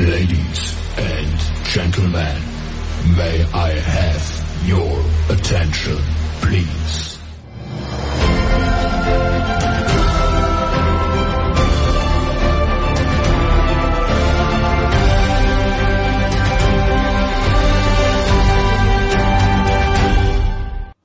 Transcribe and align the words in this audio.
Ladies 0.00 0.74
and 0.96 1.38
gentlemen, 1.66 2.40
may 3.18 3.44
I 3.52 3.68
have 3.72 4.64
your 4.64 5.04
attention, 5.28 5.98
please? 6.40 7.18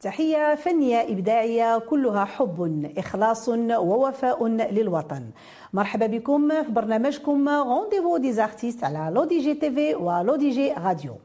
تحية 0.05 0.55
فنية 0.55 1.01
إبداعية 1.01 1.77
كلها 1.77 2.25
حب 2.25 2.91
إخلاص 2.97 3.49
ووفاء 3.49 4.47
للوطن 4.47 5.29
مرحبا 5.75 6.07
بكم 6.07 6.63
في 6.63 6.71
برنامجكم 6.71 7.49
Rendez-vous 7.49 8.17
des 8.17 8.31
Artistes 8.31 8.83
على 8.83 9.11
L'ODJ 9.15 9.53
TV 9.53 9.71
و 9.71 9.95
L'ODJ 9.95 10.71
Radio 10.73 11.15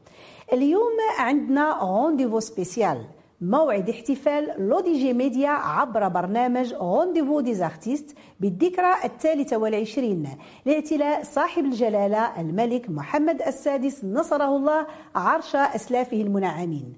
اليوم 0.53 0.97
عندنا 1.19 1.79
Rendez-vous 1.81 2.39
spécial 2.39 3.05
موعد 3.41 3.89
احتفال 3.89 4.55
L'ODJ 4.57 5.13
Média 5.13 5.49
عبر 5.49 6.07
برنامج 6.07 6.73
Rendez-vous 6.73 7.41
des 7.41 7.53
Artistes 7.53 8.15
بالذكرى 8.39 8.93
الثالثة 9.03 9.57
والعشرين 9.57 10.27
لإعتلاء 10.65 11.23
صاحب 11.23 11.65
الجلالة 11.65 12.41
الملك 12.41 12.89
محمد 12.89 13.41
السادس 13.41 14.05
نصره 14.05 14.55
الله 14.57 14.87
عرش 15.15 15.55
أسلافه 15.55 16.21
المنعمين. 16.21 16.93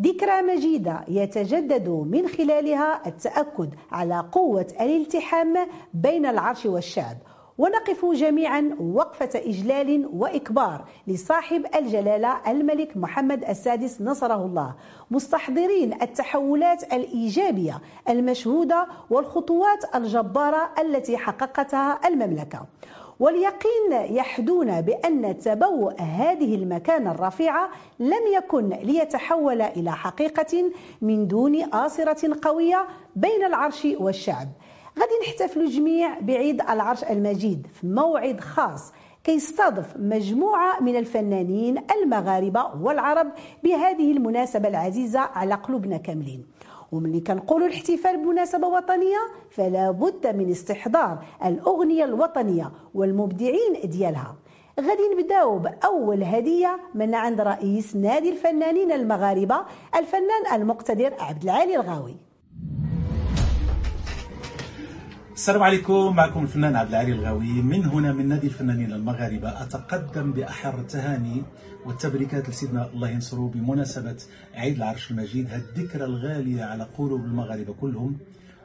ذكرى 0.00 0.42
مجيدة 0.42 1.00
يتجدد 1.08 1.88
من 1.88 2.28
خلالها 2.28 3.06
التأكد 3.06 3.74
على 3.92 4.24
قوة 4.32 4.66
الالتحام 4.80 5.54
بين 5.94 6.26
العرش 6.26 6.66
والشعب. 6.66 7.16
ونقف 7.58 8.04
جميعا 8.04 8.76
وقفة 8.80 9.30
إجلال 9.34 10.08
وإكبار 10.12 10.84
لصاحب 11.06 11.66
الجلالة 11.76 12.50
الملك 12.50 12.96
محمد 12.96 13.44
السادس 13.44 14.02
نصره 14.02 14.46
الله. 14.46 14.74
مستحضرين 15.10 16.02
التحولات 16.02 16.92
الإيجابية 16.92 17.80
المشهودة 18.08 18.86
والخطوات 19.10 19.94
الجبارة 19.94 20.70
التي 20.78 21.16
حققتها 21.16 22.00
المملكة. 22.06 22.66
واليقين 23.20 24.16
يحدون 24.16 24.80
بأن 24.80 25.38
تبوء 25.38 26.00
هذه 26.00 26.54
المكانة 26.54 27.10
الرفيعة 27.10 27.70
لم 27.98 28.22
يكن 28.36 28.68
ليتحول 28.68 29.62
إلى 29.62 29.92
حقيقة 29.92 30.70
من 31.02 31.28
دون 31.28 31.62
آصرة 31.62 32.36
قوية 32.42 32.86
بين 33.16 33.44
العرش 33.44 33.88
والشعب. 34.00 34.48
غادي 34.98 35.12
نحتفل 35.22 35.66
جميع 35.66 36.18
بعيد 36.20 36.60
العرش 36.60 37.04
المجيد 37.04 37.66
في 37.80 37.86
موعد 37.86 38.40
خاص 38.40 38.92
كيستضف 39.24 39.96
مجموعة 39.96 40.80
من 40.80 40.96
الفنانين 40.96 41.84
المغاربة 42.02 42.64
والعرب 42.82 43.26
بهذه 43.62 44.12
المناسبة 44.12 44.68
العزيزة 44.68 45.20
على 45.20 45.54
قلوبنا 45.54 45.96
كاملين. 45.96 46.46
وملي 46.94 47.20
كنقولوا 47.20 47.66
الاحتفال 47.66 48.16
بمناسبة 48.16 48.66
وطنية 48.68 49.18
فلا 49.50 49.90
بد 49.90 50.36
من 50.36 50.50
استحضار 50.50 51.18
الأغنية 51.44 52.04
الوطنية 52.04 52.72
والمبدعين 52.94 53.72
ديالها. 53.84 54.36
غادي 54.80 55.02
نبداو 55.14 55.58
بأول 55.58 56.22
هدية 56.22 56.80
من 56.94 57.14
عند 57.14 57.40
رئيس 57.40 57.96
نادي 57.96 58.30
الفنانين 58.30 58.92
المغاربة 58.92 59.56
الفنان 59.96 60.54
المقتدر 60.60 61.14
عبد 61.18 61.42
العالي 61.42 61.76
الغاوي. 61.76 62.16
السلام 65.34 65.62
عليكم 65.62 66.16
معكم 66.16 66.42
الفنان 66.42 66.76
عبد 66.76 66.88
العالي 66.88 67.12
الغاوي. 67.12 67.62
من 67.62 67.84
هنا 67.84 68.12
من 68.12 68.28
نادي 68.28 68.46
الفنانين 68.46 68.92
المغاربة 68.92 69.62
أتقدم 69.62 70.32
بأحر 70.32 70.78
التهاني 70.78 71.42
والتبريكات 71.86 72.48
لسيدنا 72.48 72.90
الله 72.94 73.08
ينصره 73.08 73.50
بمناسبة 73.54 74.16
عيد 74.54 74.76
العرش 74.76 75.10
المجيد 75.10 75.48
الذكرى 75.52 76.04
الغالية 76.04 76.64
على 76.64 76.86
قلوب 76.98 77.24
المغاربة 77.24 77.72
كلهم. 77.72 78.16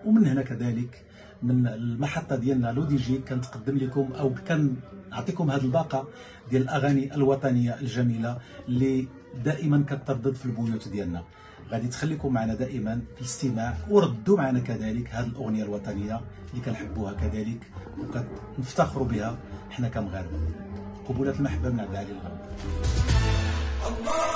ومن 0.05 0.27
هنا 0.27 0.41
كذلك 0.41 1.03
من 1.43 1.67
المحطة 1.67 2.35
ديالنا 2.35 2.71
لو 2.71 2.83
دي 2.83 2.95
جي 2.95 3.17
كنتقدم 3.17 3.77
لكم 3.77 4.09
أو 4.19 4.33
كان 4.47 4.75
نعطيكم 5.11 5.51
هذه 5.51 5.61
الباقة 5.63 6.07
ديال 6.49 6.61
الأغاني 6.61 7.15
الوطنية 7.15 7.79
الجميلة 7.81 8.37
اللي 8.67 9.07
دائما 9.45 9.85
كتردد 9.89 10.33
في 10.33 10.45
البيوت 10.45 10.87
ديالنا. 10.87 11.23
غادي 11.71 11.87
تخليكم 11.87 12.33
معنا 12.33 12.53
دائما 12.53 13.01
في 13.15 13.21
الاستماع 13.21 13.77
وردوا 13.89 14.37
معنا 14.37 14.59
كذلك 14.59 15.09
هذه 15.11 15.25
الأغنية 15.27 15.63
الوطنية 15.63 16.21
اللي 16.53 16.65
كنحبوها 16.65 17.13
كذلك 17.13 17.59
وكنفتخروا 17.99 19.07
بها 19.07 19.37
حنا 19.69 19.89
كمغاربة. 19.89 20.39
قبولات 21.09 21.39
المحبة 21.39 21.69
من 21.69 21.79
عبد 21.79 21.91
العالي 21.91 22.11
الغرب. 22.11 22.39
الله 23.87 24.28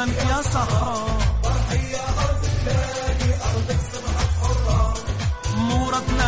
ثاني 0.00 0.12
يا 0.30 0.42
صحراء 0.42 1.18
فرحي 1.42 1.94
ارض 1.94 2.44
بلادي 2.64 3.34
سمحت 3.92 4.30
حرة 4.42 4.94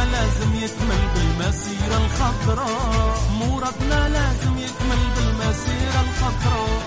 لازم 0.05 0.55
يكمل 0.65 1.03
بالمسيرة 1.15 1.97
الخضراء. 2.05 3.19
لازم 4.09 4.59
يكمل 4.59 5.03
بالمسيرة 5.16 6.00
الخضراء. 6.00 6.81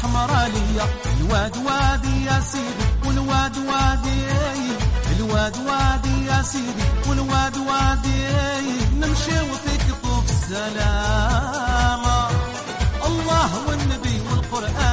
احمر 0.00 0.30
عليا 0.32 0.86
الواد 1.20 1.56
وادي 1.56 2.24
يا 2.24 2.40
سيدي 2.40 2.86
والواد 3.06 3.56
وادي 3.56 4.20
الواد 5.16 5.56
وادي 5.66 6.26
يا 6.26 6.42
سيدي 6.42 6.84
والواد 7.08 7.56
وادي 7.56 8.20
نمشي 9.00 9.40
وتكفوا 9.50 10.20
في 10.26 10.32
السلامة. 10.32 12.18
الله 13.06 13.50
والنبي 13.68 14.16
والقرآن 14.30 14.89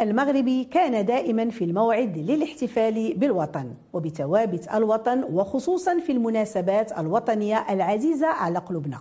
المغربي 0.00 0.64
كان 0.64 1.06
دائما 1.06 1.50
في 1.50 1.64
الموعد 1.64 2.18
للاحتفال 2.18 3.14
بالوطن 3.14 3.74
وبتوابت 3.92 4.68
الوطن 4.74 5.24
وخصوصا 5.32 5.98
في 5.98 6.12
المناسبات 6.12 6.98
الوطنية 6.98 7.66
العزيزة 7.70 8.26
على 8.26 8.58
قلوبنا. 8.58 8.98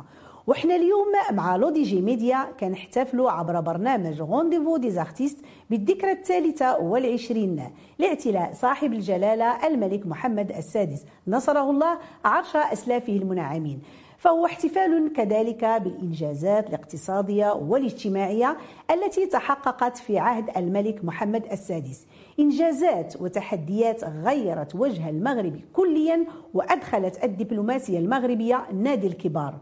وحنا 0.48 0.76
اليوم 0.76 1.08
مع 1.32 1.56
L'ODJ 1.56 2.02
Média 2.02 2.48
كنحتفلوا 2.60 3.32
عبر 3.32 3.60
برنامج 3.60 4.22
Rendez-vous 4.22 4.78
des 4.78 4.92
Artistes 4.92 5.38
بالذكرى 5.70 6.12
الثالثة 6.12 6.80
والعشرين 6.80 7.70
لإعتلاء 8.00 8.54
صاحب 8.54 8.94
الجلالة 8.94 9.68
الملك 9.68 10.08
محمد 10.08 10.52
السادس. 10.52 11.06
نصره 11.28 11.70
الله 11.70 11.98
عرش 12.26 12.56
أسلافه 12.56 13.14
المنعمين. 13.14 13.80
فهو 14.26 14.46
احتفال 14.46 15.14
كذلك 15.14 15.66
بالإنجازات 15.66 16.70
الاقتصادية 16.70 17.54
والاجتماعية 17.54 18.58
التي 18.92 19.26
تحققت 19.26 19.98
في 19.98 20.20
عهد 20.20 20.58
الملك 20.58 21.06
محمد 21.06 21.46
السادس. 21.52 22.08
إنجازات 22.40 23.22
وتحديات 23.22 24.04
غيرت 24.04 24.76
وجه 24.76 25.10
المغرب 25.10 25.60
كليا 25.74 26.26
وأدخلت 26.54 27.24
الدبلوماسية 27.24 28.00
المغربية 28.00 28.66
نادي 28.74 29.08
الكبار. 29.08 29.54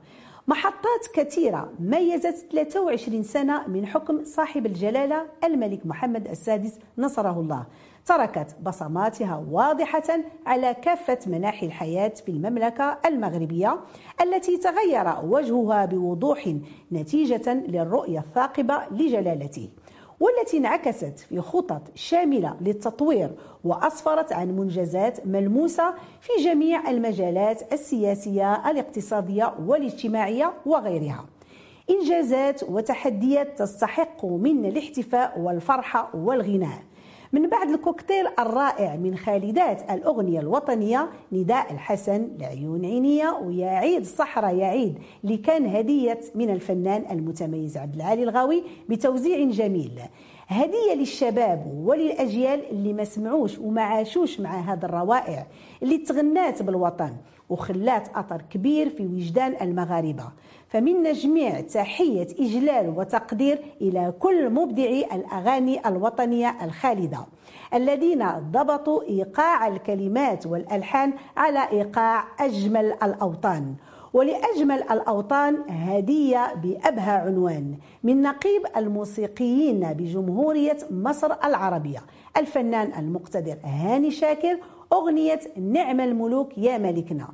محطات 0.48 1.07
كثيرة 1.13 1.69
ميزت 1.80 2.45
23 2.51 3.24
سنة 3.24 3.68
من 3.68 3.86
حكم 3.86 4.24
صاحب 4.24 4.65
الجلالة 4.65 5.25
الملك 5.44 5.86
محمد 5.86 6.27
السادس 6.27 6.80
نصره 6.98 7.39
الله. 7.39 7.65
تركت 8.06 8.56
بصماتها 8.64 9.46
واضحة 9.52 10.04
على 10.46 10.74
كافة 10.74 11.18
مناحي 11.28 11.66
الحياة 11.66 12.08
في 12.26 12.30
المملكة 12.30 12.98
المغربية 13.06 13.80
التي 14.22 14.58
تغير 14.58 15.13
وجهها 15.24 15.86
بوضوح 15.86 16.56
نتيجة 16.92 17.54
للرؤية 17.54 18.20
الثاقبة 18.20 18.82
لجلالته 18.92 19.70
والتي 20.20 20.58
انعكست 20.58 21.20
في 21.20 21.42
خطط 21.42 21.82
شاملة 21.96 22.58
للتطوير 22.62 23.32
وأسفرت 23.63 24.34
عن 24.34 24.48
منجزات 24.48 25.27
ملموسة 25.27 25.94
في 26.22 26.44
جميع 26.44 26.89
المجالات 26.89 27.74
السياسية 27.74 28.72
الاقتصادية 28.72 29.54
والاجتماعية 29.68 30.54
وغيرها. 30.66 31.25
إنجازات 31.89 32.63
وتحديات 32.63 33.60
تستحق 33.60 34.25
منا 34.25 34.68
الاحتفاء 34.68 35.39
والفرحة 35.39 36.10
والغناء. 36.16 36.80
من 37.34 37.50
بعد 37.50 37.70
الكوكتيل 37.70 38.28
الرائع 38.40 38.96
من 38.96 39.18
خالدات 39.18 39.92
الأغنية 39.92 40.40
الوطنية 40.40 41.10
نداء 41.32 41.72
الحسن 41.74 42.30
لعيون 42.40 42.86
عينية 42.86 43.40
ويا 43.44 43.68
عيد 43.68 44.02
الصحراء 44.02 44.56
يا 44.56 44.66
عيد 44.66 45.00
اللي 45.24 45.38
كان 45.38 45.66
هدية 45.66 46.20
من 46.36 46.50
الفنان 46.50 47.06
المتميز 47.12 47.78
عبد 47.78 47.96
العالي 47.96 48.24
الغاوي 48.24 48.63
بتوزيع 48.90 49.50
جميل. 49.50 50.00
هدية 50.48 50.94
للشباب 50.96 51.72
وللأجيال 51.86 52.70
اللي 52.72 52.94
ما 52.94 53.04
سمعوش 53.04 53.60
وما 53.60 53.82
عاشوش 53.82 54.40
مع 54.40 54.60
هذا 54.60 54.86
الروائع 54.86 55.48
اللي 55.84 55.98
تغنات 55.98 56.62
بالوطن. 56.62 57.13
وخلات 57.53 58.07
أثر 58.15 58.41
كبير 58.50 58.89
في 58.89 59.05
وجدان 59.05 59.55
المغاربة. 59.62 60.24
فمنا 60.67 61.12
جميع 61.12 61.62
تحية 61.62 62.27
إجلال 62.39 62.93
وتقدير 62.98 63.60
إلى 63.81 64.13
كل 64.19 64.50
مبدعي 64.50 65.05
الأغاني 65.15 65.88
الوطنية 65.88 66.57
الخالدة 66.63 67.25
الذين 67.74 68.25
ضبطوا 68.51 69.03
إيقاع 69.03 69.67
الكلمات 69.67 70.48
والألحان 70.48 71.13
على 71.38 71.69
إيقاع 71.72 72.24
أجمل 72.39 72.86
الأوطان. 73.03 73.75
ولأجمل 74.13 74.83
الأوطان 74.91 75.57
هدية 75.69 76.53
بأبهى 76.63 77.12
عنوان 77.12 77.77
من 78.03 78.22
نقيب 78.22 78.62
الموسيقيين 78.77 79.93
بجمهورية 79.93 80.77
مصر 80.91 81.31
العربية. 81.45 82.00
الفنان 82.38 82.91
المقتدر 83.00 83.57
هاني 83.63 84.12
شاكر 84.12 84.57
أغنية 84.93 85.39
نعم 85.57 86.00
الملوك 86.00 86.57
يا 86.57 86.77
ملكنا. 86.77 87.27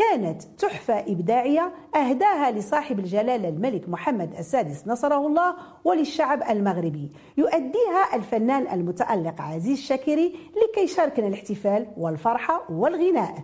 كانت 0.00 0.42
تحفة 0.42 1.00
إبداعية 1.00 1.72
أهداها 1.94 2.50
لصاحب 2.50 2.98
الجلالة 2.98 3.48
الملك 3.48 3.88
محمد 3.88 4.34
السادس 4.34 4.88
نصره 4.88 5.26
الله 5.26 5.54
وللشعب 5.84 6.42
المغربي. 6.50 7.12
يؤديها 7.36 8.14
الفنان 8.14 8.66
المتألق 8.72 9.40
عزيز 9.40 9.80
شاكري 9.80 10.26
لكي 10.28 10.80
يشاركنا 10.84 11.26
الاحتفال 11.26 11.86
والفرحة 11.96 12.72
والغناء. 12.72 13.34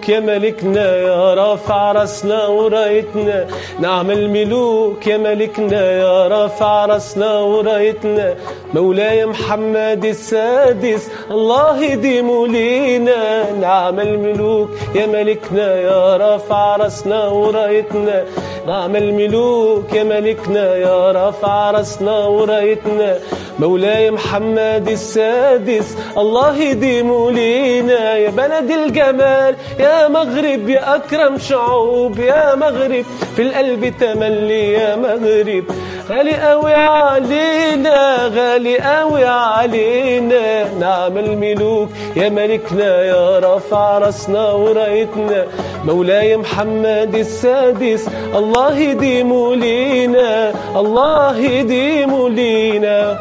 الملوك 0.00 0.08
يا 0.08 0.20
ملكنا 0.20 0.96
يا 0.96 1.34
رافع 1.34 1.92
راسنا 1.92 2.46
ورأيتنا. 2.46 3.46
نعم 3.80 4.10
الملوك 4.10 5.06
يا 5.06 5.16
ملكنا 5.16 5.92
يا 5.92 6.28
رافع 6.28 6.86
راسنا 6.86 7.40
ورأيتنا. 7.40 8.34
مولاي 8.74 9.26
محمد 9.26 10.04
السادس 10.04 11.10
الله 11.30 11.84
يديم 11.84 12.46
لينا 12.46 13.50
نعم 13.60 14.00
الملوك 14.00 14.70
يا 14.94 15.06
ملكنا 15.06 15.80
يا 15.80 16.16
رافع 16.16 16.76
راسنا 16.76 17.28
ورأيتنا. 17.28 18.24
نعم 18.66 18.96
الملوك 18.96 19.92
يا 19.92 20.04
ملكنا 20.04 20.76
يا 20.76 21.12
رافع 21.12 21.70
راسنا 21.70 22.26
ورأيتنا. 22.26 23.18
مولاي 23.60 24.10
محمد 24.10 24.88
السادس 24.88 25.96
الله 26.18 26.56
يديم 26.56 27.30
لينا 27.30 28.16
يا 28.16 28.30
بلد 28.30 28.70
الجمال 28.70 29.54
يا 29.78 30.08
مغرب 30.08 30.68
يا 30.68 30.96
أكرم 30.96 31.38
شعوب 31.38 32.18
يا 32.18 32.54
مغرب 32.54 33.04
في 33.36 33.42
القلب 33.42 33.92
تملي 34.00 34.72
يا 34.72 34.96
مغرب. 34.96 35.64
غالي 36.10 36.34
قوي 36.34 36.74
علينا 36.74 37.98
غالي 38.36 38.78
قوي 38.78 39.24
علينا 39.24 40.74
نعم 40.80 41.18
الملوك 41.18 41.88
يا 42.16 42.28
ملكنا 42.28 43.02
يا 43.02 43.38
رافع 43.38 43.98
رأسنا 43.98 44.52
ورأيتنا. 44.52 45.46
مولاي 45.84 46.36
محمد 46.36 47.14
السادس 47.14 48.08
الله 48.34 48.78
يديم 48.78 49.54
لينا 49.54 50.52
الله 50.76 51.38
يديم 51.38 52.28
لينا. 52.28 53.18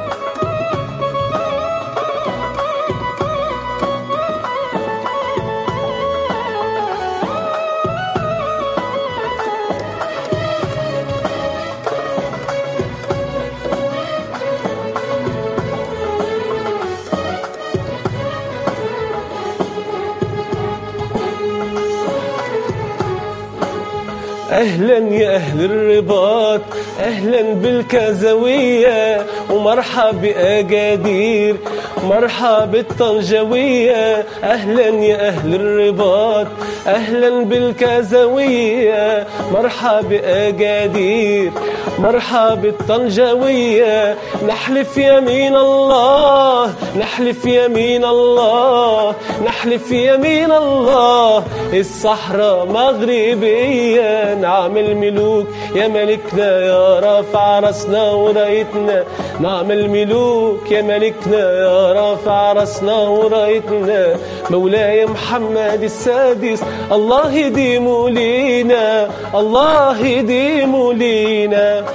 أهلا 24.51 24.98
يا 25.15 25.36
أهل 25.36 25.65
الرباط 25.65 26.62
أهلا 27.00 27.41
بالكازويه 27.53 29.25
ومرحب 29.50 30.22
باجادير 30.22 31.56
مرحب 32.03 32.72
بالطنجوية 32.72 34.25
أهلا 34.44 34.88
يا 34.88 35.27
أهل 35.27 35.56
الرباط 35.56 36.48
أهلا 36.88 37.44
بالكازوية. 37.44 39.27
مرحب 39.53 40.10
باجادير 40.10 41.51
مرحب 42.00 42.62
بالطنجوية. 42.62 44.15
نحلف 44.48 44.98
يمين 44.98 45.56
الله 45.56 46.74
نحلف 47.00 47.46
يمين 47.46 48.06
الله 48.06 49.15
نحلف 49.46 49.91
يمين 49.91 50.51
الله. 50.51 51.44
الصحراء 51.74 52.65
مغربية 52.65 54.34
نعم 54.34 54.77
الملوك 54.77 55.48
يا 55.75 55.88
ملكنا 55.88 56.62
يا 56.65 57.00
رافع 57.00 57.60
رأسنا 57.60 58.12
ورأيتنا. 58.12 59.03
نعم 59.39 59.72
الملوك 59.72 60.72
يا 60.72 60.82
ملكنا 60.82 61.38
يا 61.38 61.88
رافع 61.93 62.53
راسنا 62.53 62.98
ورأيتنا 62.98 64.15
مولاي 64.50 65.05
محمد 65.05 65.84
السادس. 65.84 66.62
الله 66.91 67.34
يديم 67.34 68.08
لينا 68.08 69.10
الله 69.36 70.05
يديم 70.05 70.91
لينا 70.91 71.86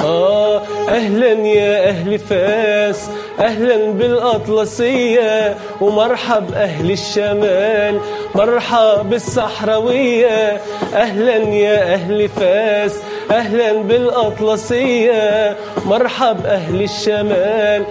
آه 0.00 0.62
أهلا 0.88 1.32
يا 1.32 1.88
أهل 1.88 2.18
فاس. 2.18 3.09
أهلا 3.40 3.76
بالأطلسية 3.92 5.56
ومرحب 5.80 6.54
أهل 6.54 6.90
الشمال 6.90 8.00
مرحب 8.34 9.10
بالصحراوية 9.10 10.60
أهلا 10.94 11.36
يا 11.36 11.94
أهل 11.94 12.28
فاس 12.28 12.96
أهلا 13.30 13.72
بالأطلسية. 13.72 15.56
مرحب 15.86 16.46
أهل 16.46 16.82
الشمال 16.82 17.84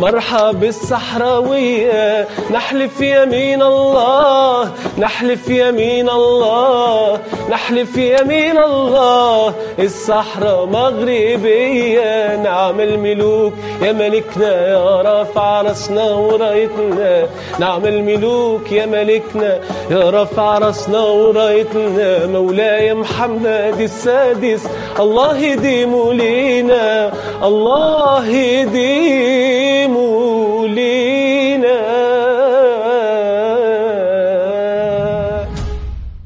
مرحب 0.00 0.60
بالصحراوية 0.60 2.26
نحلف 2.50 3.00
يمين 3.00 3.62
الله 3.62 4.72
نحلف 4.98 5.48
يمين 5.48 6.10
الله 6.10 7.18
نحلف 7.50 7.96
يمين 7.96 8.58
الله. 8.58 9.54
الصحراء 9.78 10.66
مغربية 10.66 12.36
نعم 12.36 12.80
الملوك 12.80 13.52
يا 13.82 13.92
ملكنا 13.92 14.68
يا 14.68 14.95
رافع 15.02 15.62
راسنا 15.62 16.04
ورأيتنا. 16.10 17.28
نعم 17.60 17.86
الملوك 17.86 18.72
يا 18.72 18.86
ملكنا. 18.86 19.60
يا 19.90 20.10
رافع 20.10 20.58
راسنا 20.58 21.00
ورأيتنا. 21.00 22.26
مولاي 22.26 22.94
محمد 22.94 23.80
السادس. 23.80 24.66
الله 25.00 25.36
يديم 25.38 26.12
لينا. 26.12 27.12
الله 27.42 28.26
يديم 28.26 29.94
لينا. 30.66 31.96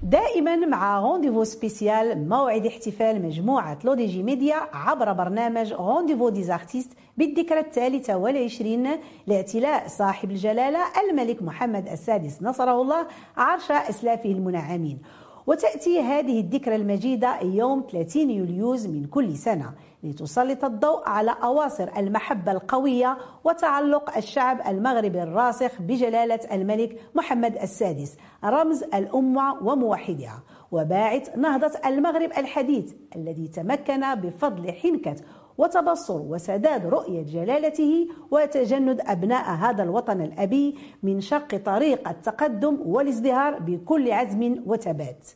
دائما 0.02 0.56
مع 0.56 1.00
Rendez-vous 1.00 1.44
spécial 1.44 2.28
موعد 2.28 2.66
احتفال 2.66 3.22
مجموعة 3.26 3.78
L'ODJ 3.84 4.22
Média 4.22 4.56
عبر 4.72 5.12
برنامج 5.12 5.72
Rendez-vous 5.72 6.28
des 6.28 6.50
Artistes 6.50 6.90
بالذكرى 7.20 7.60
الثالثة 7.60 8.16
والعشرين 8.16 8.88
لاعتلاء 9.26 9.88
صاحب 9.88 10.30
الجلالة 10.30 10.78
الملك 11.00 11.42
محمد 11.42 11.88
السادس 11.88 12.42
نصره 12.42 12.82
الله 12.82 13.06
عرش 13.36 13.70
أسلافه 13.70 14.30
المنعمين. 14.30 14.98
وتأتي 15.46 16.00
هذه 16.00 16.40
الذكرى 16.40 16.76
المجيدة 16.76 17.40
يوم 17.40 17.84
30 17.92 18.30
يوليوز 18.30 18.86
من 18.86 19.04
كل 19.04 19.36
سنة 19.36 19.72
لتسلط 20.02 20.64
الضوء 20.64 21.08
على 21.08 21.34
أواصر 21.42 21.88
المحبة 21.96 22.52
القوية 22.52 23.18
وتعلق 23.44 24.16
الشعب 24.16 24.60
المغربي 24.66 25.22
الراسخ 25.22 25.82
بجلالة 25.82 26.40
الملك 26.52 27.00
محمد 27.14 27.56
السادس 27.56 28.16
رمز 28.44 28.82
الأمة 28.82 29.62
وموحدها. 29.62 30.42
وباعث 30.72 31.38
نهضة 31.38 31.72
المغرب 31.86 32.30
الحديث 32.38 32.92
الذي 33.16 33.48
تمكن 33.48 34.14
بفضل 34.14 34.72
حنكة 34.72 35.16
وتبصر 35.60 36.20
وسداد 36.22 36.86
رؤية 36.86 37.22
جلالته 37.22 38.08
وتجند 38.30 39.00
أبناء 39.06 39.50
هذا 39.50 39.82
الوطن 39.82 40.20
الأبي 40.20 40.78
من 41.02 41.20
شق 41.20 41.56
طريق 41.56 42.08
التقدم 42.08 42.78
والازدهار 42.86 43.58
بكل 43.58 44.12
عزم 44.12 44.62
وثبات. 44.66 45.28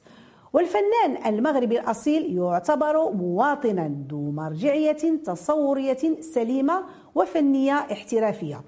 والفنان 0.52 1.34
المغربي 1.34 1.80
الأصيل 1.80 2.38
يعتبر 2.38 3.12
مواطنا 3.12 3.94
ذو 4.10 4.30
مرجعية 4.30 5.20
تصورية 5.24 6.20
سليمة 6.20 6.82
وفنية 7.14 7.72
احترافية 7.72 8.60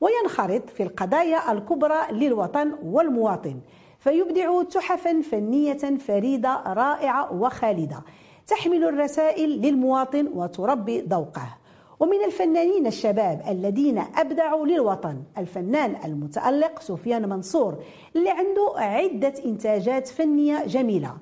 وينخرط 0.00 0.70
في 0.70 0.82
القضايا 0.82 1.52
الكبرى 1.52 2.00
للوطن 2.12 2.72
والمواطن 2.84 3.60
فيبدع 3.98 4.62
تحفا 4.62 5.20
فنية 5.20 5.98
فريدة 5.98 6.62
رائعة 6.66 7.32
وخالدة. 7.32 8.02
تحمل 8.50 8.84
الرسائل 8.84 9.50
للمواطن 9.62 10.28
وتربي 10.34 11.00
ذوقه. 11.00 11.56
ومن 12.00 12.24
الفنانين 12.26 12.86
الشباب 12.86 13.42
الذين 13.48 13.98
أبدعوا 13.98 14.66
للوطن 14.66 15.22
الفنان 15.38 15.96
المتألق 16.04 16.80
سفيان 16.80 17.28
منصور 17.28 17.84
اللي 18.16 18.30
عنده 18.30 18.72
عدة 18.76 19.34
إنتاجات 19.44 20.08
فنية 20.08 20.66
جميلة. 20.66 21.16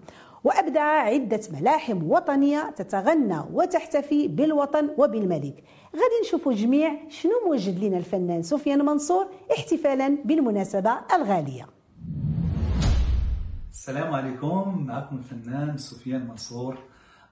وأبدع 0.45 0.83
عدة 0.83 1.41
ملاحم 1.61 2.11
وطنية 2.11 2.71
تتغنى 2.71 3.41
وتحتفي 3.53 4.29
بالوطن 4.29 4.91
وبالملك. 4.99 5.65
غادي 5.95 6.19
نشوفوا 6.23 6.53
جميع 6.53 7.09
شنو 7.09 7.33
موجد 7.47 7.85
لنا 7.85 7.97
الفنان 7.97 8.43
سفيان 8.43 8.85
منصور 8.85 9.27
احتفالا 9.59 10.19
بالمناسبة 10.25 10.93
الغالية. 11.15 11.67
السلام 13.71 14.15
عليكم. 14.15 14.87
معكم 14.87 15.17
الفنان 15.17 15.77
سفيان 15.77 16.29
منصور. 16.29 16.79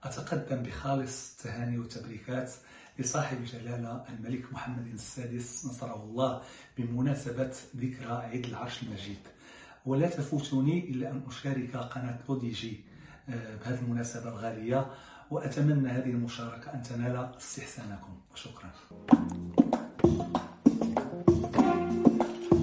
أتقدم 0.06 0.62
بخالص 0.62 1.32
التهاني 1.38 1.78
والتبريكات 1.78 2.52
لصاحب 2.98 3.36
الجلالة 3.40 4.04
الملك 4.08 4.52
محمد 4.52 4.86
السادس 4.94 5.66
نصره 5.66 6.02
الله 6.04 6.42
بمناسبة 6.78 7.52
ذكرى 7.76 8.12
عيد 8.12 8.46
العرش 8.46 8.82
المجيد. 8.82 9.18
ولا 9.86 10.06
تفوتني 10.08 10.90
إلا 10.90 11.10
أن 11.10 11.22
أشارك 11.28 11.76
قناة 11.76 12.18
أودي 12.28 12.50
جي 12.50 12.80
آه، 13.28 13.56
بهذه 13.64 13.78
المناسبة 13.80 14.28
الغالية 14.28 14.86
وأتمنى 15.30 15.88
هذه 15.88 16.10
المشاركة 16.10 16.74
أن 16.74 16.82
تنال 16.82 17.28
استحسانكم. 17.38 18.12
وشكرا. 18.32 18.70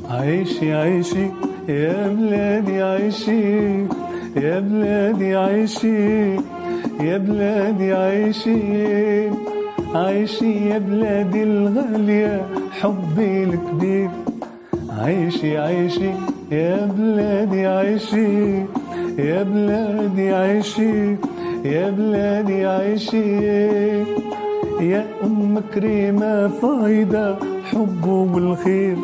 عيشي 0.09 0.73
عيشي 0.73 1.25
يا 1.69 2.07
بلادي 2.07 2.81
عيشي 2.81 3.81
يا 4.35 4.59
بلادي 4.59 5.35
عيشي 5.35 6.35
يا 6.99 7.17
بلادي 7.17 7.93
عيشي 7.93 8.59
عيشي 9.95 10.69
يا 10.69 10.77
بلادي 10.77 11.43
الغالية 11.43 12.41
حبي 12.71 13.43
الكبير. 13.43 14.09
عيشي 14.99 15.57
عيشي 15.57 16.11
يا 16.51 16.85
بلادي 16.97 17.67
عيشي 17.67 18.57
يا 19.17 19.43
بلادي 19.43 20.33
عيشي 20.33 21.15
يا 21.65 21.89
بلادي 21.89 22.65
عيشي 22.65 23.45
يا 24.81 25.05
أم 25.23 25.61
كريمة 25.73 26.47
فايدة 26.47 27.35
حب 27.71 28.05
والخير. 28.05 28.97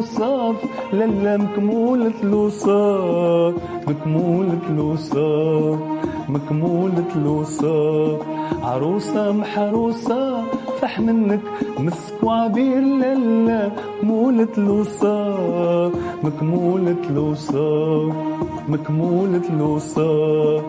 مولة 0.00 0.08
الوصاف 0.08 0.56
للا 0.92 1.36
مكمولة 1.36 2.12
الوصاف. 2.22 3.54
مكمولة 3.88 4.58
الوصاف. 4.70 5.78
مكمولة 6.28 7.04
الوصاف. 7.16 8.20
عروسة 8.62 9.32
محروسة. 9.32 10.29
فح 10.90 11.00
منك 11.00 11.40
مسك 11.78 12.22
وعبير 12.22 12.80
للا 12.80 13.70
مولة 14.02 14.48
الوصاف 14.58 15.92
مكمولة 16.24 16.96
الوصاف 17.10 18.14
مكمولة 18.68 19.42
الوصاف 19.50 20.62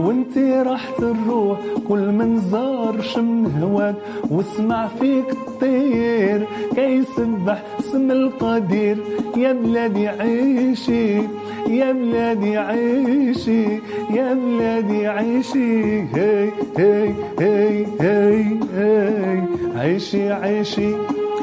وانتي 0.00 0.52
راحت 0.62 0.98
الروح 0.98 1.58
كل 1.88 2.12
من 2.12 2.40
زار 2.40 3.00
شم 3.00 3.46
هواك 3.46 3.94
واسمع 4.30 4.86
فيك 4.86 5.30
الطير 5.32 6.46
كي 6.74 6.80
يسبح 6.80 7.62
اسم 7.80 8.10
القدير 8.10 8.96
يا 9.36 9.52
بلادي 9.52 10.08
عيشي. 10.08 11.20
يا 11.68 11.92
بلادي 11.92 12.56
عيشي 12.56 13.64
يا 14.10 14.34
بلادي 14.34 15.06
عيشي 15.06 16.00
هي 16.14 16.50
هي 16.78 17.14
هي 17.40 17.86
هي 18.00 18.44
هي 18.76 19.42
عيشي 19.76 20.30
عيشي 20.32 20.90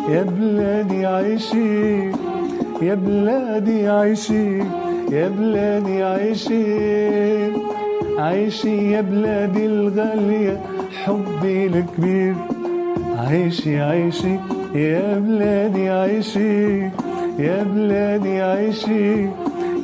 يا 0.10 0.24
بلادي 0.24 1.06
عيشي 1.06 2.12
يا 2.82 2.96
بلادي 2.96 3.88
عيشي 3.88 4.60
يا 5.12 5.28
بلادي 5.28 6.04
عيشي. 6.04 6.64
عيشي 8.18 8.92
يا 8.92 9.02
بلادي 9.02 9.66
الغالية 9.66 10.62
حبي 11.04 11.66
الكبير. 11.68 12.36
عيشي 13.18 13.82
عيشي 13.82 14.36
يا 14.76 15.20
بلادي 15.20 15.90
عيشي 15.90 16.82
يا 17.40 17.64
بلادي 17.64 18.42
عيشي. 18.42 19.28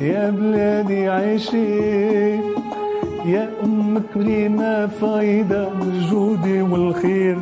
يا 0.00 0.30
بلادي 0.30 1.08
عيشي 1.08 1.74
يا 3.24 3.50
أم 3.64 4.02
كريمة 4.14 4.86
فايدة 4.86 5.68
بالجود 5.68 6.46
والخير. 6.70 7.38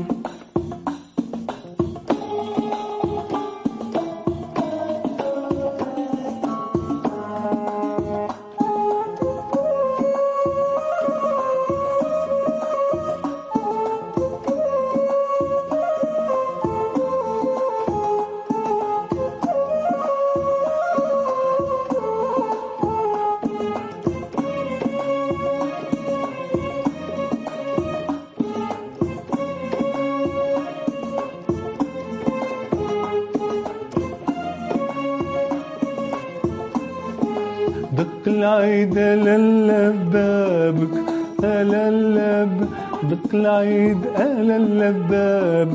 العيد 43.40 44.00
ألا 44.26 44.56
اللباب 44.56 45.70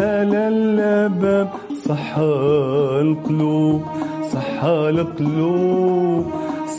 ألا 0.00 0.48
اللباب. 0.48 1.48
صحى 1.88 2.32
القلوب 3.06 3.82
صحى 4.34 4.76
القلوب 4.94 6.24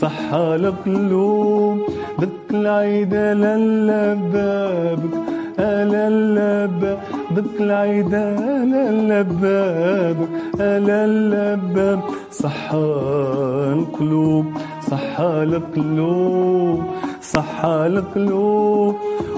صحى 0.02 0.46
القلوب. 0.60 1.78
دق 2.18 2.48
العيد 2.50 3.14
للا 3.14 4.04
بابك 4.34 5.14
ألا 5.58 6.02
اللباب. 6.08 6.98
دق 7.36 7.56
العيد 7.60 8.14
ألا 8.14 8.82
اللباب 8.94 10.18
ألا 10.60 10.98
اللباب. 11.10 12.00
صحى 12.30 12.84
القلوب 13.78 14.46
صحى 14.90 15.32
القلوب. 15.48 16.80
صحى 17.32 17.86
القلوب 17.86 18.96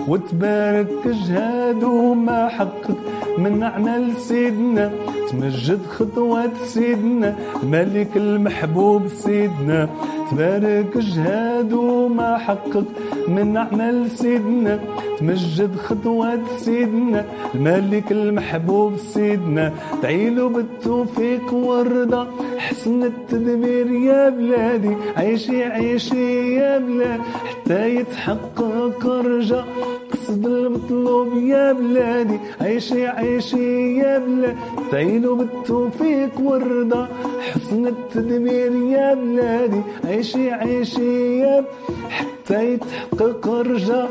وتبارك 0.08 1.06
جهاد 1.06 1.84
وما 1.84 2.48
حقق 2.48 2.98
من 3.38 3.62
عمل 3.62 4.16
سيدنا 4.16 4.92
تمجد 5.30 5.86
خطوات 5.86 6.56
سيدنا 6.64 7.36
الملك 7.62 8.16
المحبوب 8.16 9.08
سيدنا. 9.08 9.88
تبارك 10.30 10.98
جهاد 10.98 11.72
وما 11.72 12.38
حقق 12.38 12.84
من 13.28 13.56
عمل 13.56 14.10
سيدنا 14.10 14.80
تمجد 15.18 15.76
خطوات 15.76 16.40
سيدنا 16.58 17.24
الملك 17.54 18.12
المحبوب 18.12 18.96
سيدنا. 18.96 19.72
تعيلوا 20.02 20.48
بالتوفيق 20.48 21.54
والرضا 21.54 22.28
حسن 22.58 23.02
التدبير 23.02 23.92
يا 23.92 24.28
بلادي. 24.28 24.96
عيشي 25.16 25.64
عيشي 25.64 26.54
يا 26.54 26.78
بلاد 26.78 27.20
حتى 27.20 27.94
يتحقق 27.96 29.06
رجا 29.06 29.64
قصد 30.12 30.46
المطلوب 30.46 31.36
يا 31.36 31.72
بلادي. 31.72 32.38
عيشي 32.60 33.06
عيشي 33.06 33.96
يا 33.98 34.18
بلاد. 34.18 34.56
تعينوا 34.90 35.36
بالتوفيق 35.36 36.40
والرضا 36.40 37.08
حسن 37.52 37.86
التدبير 37.86 38.72
يا 38.72 39.14
بلادي. 39.14 39.82
عيشي 40.04 40.50
عيشي 40.50 41.38
يا 41.38 41.64
حتى 42.10 42.72
يتحقق 42.72 43.48
رجا 43.48 44.08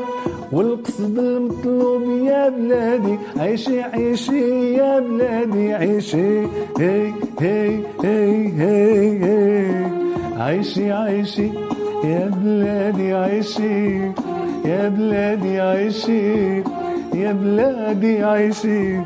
والقصد 0.52 1.18
المطلوب 1.18 2.02
يا 2.26 2.48
بلادي 2.48 3.18
عيشي 3.36 3.80
عيشي 3.82 4.74
يا 4.74 5.00
بلادي 5.00 5.74
عيشي 5.74 6.40
هي 6.78 7.12
هي 7.40 7.80
هي 8.04 8.52
هي, 8.60 9.24
هي. 9.24 9.86
عيشي 10.38 10.92
عيشي 10.92 11.50
يا 12.04 12.30
بلادي 12.42 13.12
عيشي 13.14 14.00
يا 14.64 14.88
بلادي 14.88 15.60
عيشي 15.60 16.56
يا 17.14 17.32
بلادي 17.32 18.24
عيشي. 18.24 19.00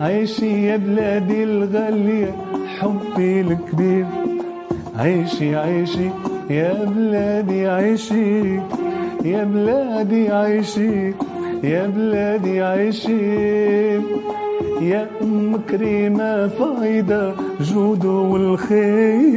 عيشي 0.00 0.66
يا 0.66 0.76
بلادي 0.76 1.44
الغالية 1.44 2.34
حبي 2.78 3.40
الكبير. 3.40 4.06
عيشي 4.98 5.56
عيشي 5.56 6.10
يا 6.50 6.84
بلادي 6.84 7.66
عيشي. 7.66 8.60
يا 9.24 9.44
بلادي 9.44 10.32
عيشي 10.32 11.14
يا 11.64 11.86
بلادي 11.86 12.62
عيشي 12.62 13.38
يا 14.80 15.10
أم 15.22 15.56
كريمة 15.70 16.48
فايدة 16.48 17.34
جود 17.60 18.04
والخير. 18.04 19.28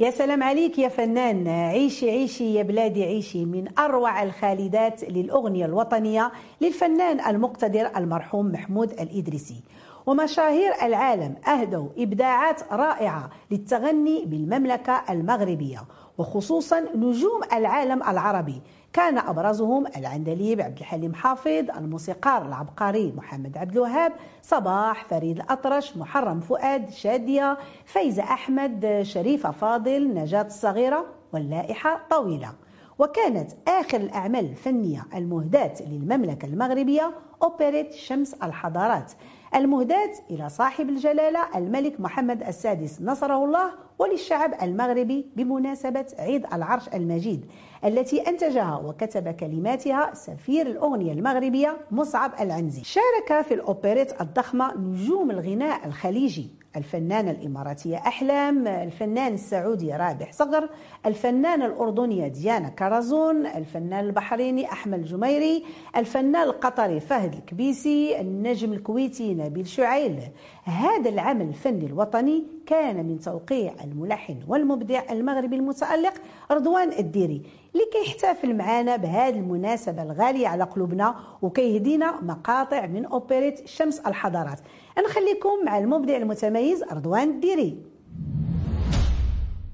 يا 0.00 0.10
سلام 0.10 0.42
عليك 0.42 0.78
يا 0.78 0.88
فنان. 0.88 1.48
عيشي 1.48 2.10
عيشي 2.10 2.54
يا 2.54 2.62
بلادي 2.62 3.04
عيشي. 3.04 3.44
من 3.44 3.64
أروع 3.78 4.22
الخالدات 4.22 5.10
للأغنية 5.10 5.64
الوطنية 5.66 6.30
للفنان 6.60 7.20
المقتدر 7.20 7.90
المرحوم 7.96 8.52
محمود 8.52 8.90
الإدريسي. 8.90 9.62
ومشاهير 10.08 10.72
العالم 10.82 11.34
أهدوا 11.48 11.88
إبداعات 11.98 12.72
رائعة 12.72 13.30
للتغني 13.50 14.24
بالمملكة 14.24 15.02
المغربية 15.10 15.84
وخصوصا 16.18 16.80
نجوم 16.94 17.40
العالم 17.52 18.02
العربي. 18.02 18.62
كان 18.92 19.18
أبرزهم 19.18 19.86
العندليب 19.96 20.60
عبد 20.60 20.78
الحليم 20.78 21.14
حافظ 21.14 21.70
الموسيقار 21.76 22.46
العبقري 22.46 23.12
محمد 23.16 23.58
عبد 23.58 23.72
الوهاب 23.72 24.12
صباح 24.42 25.04
فريد 25.04 25.36
الأطرش 25.36 25.96
محرم 25.96 26.40
فؤاد 26.40 26.90
شادية 26.90 27.58
فايزة 27.84 28.22
أحمد 28.22 29.00
شريفة 29.02 29.50
فاضل 29.50 30.14
نجاة 30.14 30.42
الصغيرة 30.42 31.04
واللائحة 31.32 32.00
طويلة. 32.10 32.52
وكانت 32.98 33.50
آخر 33.68 33.96
الأعمال 33.96 34.44
الفنية 34.50 35.06
المهداة 35.14 35.74
للمملكة 35.80 36.46
المغربية 36.46 37.10
أوبريت 37.42 37.92
شمس 37.92 38.34
الحضارات. 38.34 39.12
المهداة 39.54 40.10
إلى 40.30 40.48
صاحب 40.48 40.88
الجلالة 40.88 41.58
الملك 41.58 42.00
محمد 42.00 42.42
السادس 42.42 43.02
نصره 43.02 43.44
الله 43.44 43.70
وللشعب 43.98 44.54
المغربي 44.62 45.26
بمناسبة 45.36 46.06
عيد 46.18 46.46
العرش 46.52 46.88
المجيد 46.88 47.46
التي 47.84 48.28
أنتجها 48.28 48.76
وكتب 48.76 49.28
كلماتها 49.28 50.14
سفير 50.14 50.66
الأغنية 50.66 51.12
المغربية 51.12 51.76
مصعب 51.90 52.32
العنزي. 52.40 52.84
شارك 52.84 53.44
في 53.44 53.54
الأوبريت 53.54 54.20
الضخمة 54.20 54.74
نجوم 54.76 55.30
الغناء 55.30 55.86
الخليجي. 55.86 56.57
الفنانة 56.76 57.30
الإماراتية 57.30 57.96
أحلام 57.96 58.66
الفنان 58.66 59.34
السعودي 59.34 59.92
رابح 59.92 60.32
صقر 60.32 60.68
الفنانة 61.06 61.66
الأردنية 61.66 62.28
ديانا 62.28 62.68
كرزون 62.68 63.46
الفنان 63.46 64.04
البحريني 64.04 64.72
أحمد 64.72 64.98
الجميري 64.98 65.64
الفنان 65.96 66.42
القطري 66.42 67.00
فهد 67.00 67.34
الكبيسي 67.34 68.20
النجم 68.20 68.72
الكويتي 68.72 69.34
نبيل 69.34 69.66
شعيل. 69.66 70.20
هذا 70.64 71.08
العمل 71.10 71.48
الفني 71.48 71.86
الوطني 71.86 72.44
كان 72.66 73.06
من 73.06 73.20
توقيع 73.20 73.74
الملحن 73.84 74.36
والمبدع 74.48 75.02
المغربي 75.10 75.56
المتألق 75.56 76.14
رضوان 76.50 76.92
الديري. 76.92 77.42
لكي 77.74 78.10
يحتفل 78.10 78.56
معنا 78.56 78.96
بهذه 78.96 79.34
المناسبة 79.34 80.02
الغالية 80.02 80.48
على 80.48 80.64
قلوبنا 80.64 81.14
وكيهدينا 81.42 82.20
مقاطع 82.20 82.86
من 82.86 83.04
أوبريت 83.04 83.68
شمس 83.68 83.98
الحضارات. 83.98 84.60
نخليكم 85.08 85.64
مع 85.66 85.78
المبدع 85.78 86.16
المتميز 86.16 86.82
رضوان 86.82 87.30
الديري. 87.30 87.78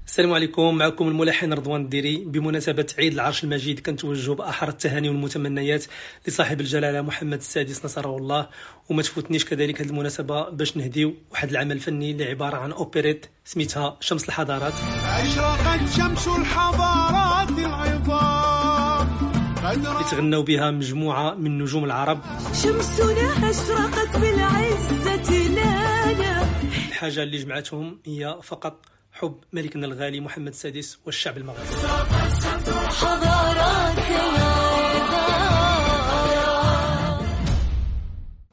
السلام 0.07 0.33
عليكم. 0.33 0.75
معكم 0.75 1.07
الملحن 1.07 1.53
رضوان 1.53 1.81
الديري. 1.81 2.17
بمناسبة 2.17 2.87
عيد 2.99 3.13
العرش 3.13 3.43
المجيد 3.43 3.79
كنتوجه 3.79 4.31
بأحر 4.31 4.69
التهاني 4.69 5.09
والمتمنيات 5.09 5.85
لصاحب 6.27 6.61
الجلالة 6.61 7.01
محمد 7.01 7.37
السادس 7.37 7.85
نصره 7.85 8.17
الله. 8.17 8.49
وما 8.89 9.01
تفوتنيش 9.01 9.45
كذلك 9.45 9.81
هذه 9.81 9.89
المناسبة 9.89 10.49
باش 10.49 10.77
نهديو 10.77 11.13
واحد 11.31 11.49
العمل 11.49 11.79
فني 11.79 12.11
اللي 12.11 12.25
عبارة 12.25 12.57
عن 12.57 12.71
أوبريت 12.71 13.25
سميتها 13.45 13.97
شمس 13.99 14.25
الحضارات. 14.25 14.73
أشرقت 15.21 15.89
شمس 15.97 16.27
الحضارات 16.27 17.51
العظام 18.09 19.97
اللي 19.97 20.03
تغنوا 20.11 20.43
بها 20.43 20.71
مجموعة 20.71 21.33
من 21.33 21.57
نجوم 21.57 21.85
العرب. 21.85 22.21
شمسنا 22.63 23.49
أشرقت 23.49 24.17
بالعزة 24.17 25.47
لنا. 25.47 26.41
الحاجة 26.87 27.23
اللي 27.23 27.37
جمعتهم 27.37 27.99
هي 28.05 28.39
فقط 28.43 28.85
حب 29.13 29.35
ملكنا 29.53 29.85
الغالي 29.85 30.19
محمد 30.19 30.47
السادس 30.47 30.99
والشعب 31.05 31.37
المغربي. 31.37 31.65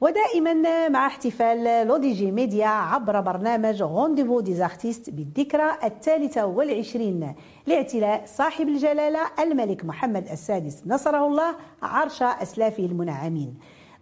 ودائما 0.03 0.89
مع 0.89 1.07
احتفال 1.07 1.87
L'ODJ 1.87 2.31
Média 2.31 2.67
عبر 2.67 3.21
برنامج 3.21 3.81
Rendez-vous 3.83 4.39
des 4.39 4.58
Artistes 4.58 5.09
بالذكرى 5.09 5.71
الثالثة 5.83 6.45
والعشرين 6.45 7.35
لاعتلاء 7.67 8.23
صاحب 8.25 8.67
الجلالة 8.67 9.19
الملك 9.39 9.85
محمد 9.85 10.27
السادس 10.27 10.83
نصره 10.87 11.27
الله 11.27 11.55
عرش 11.81 12.23
أسلافه 12.23 12.85
المنعمين. 12.85 13.53